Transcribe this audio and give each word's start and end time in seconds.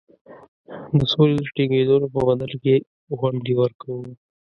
د 0.97 0.99
سولي 1.11 1.35
د 1.39 1.43
ټینګېدلو 1.55 2.07
په 2.13 2.19
بدل 2.27 2.51
کې 2.63 2.75
ونډې 3.19 3.53
ورکوو. 3.61 3.99